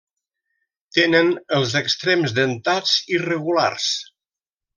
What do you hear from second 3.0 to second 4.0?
irregulars.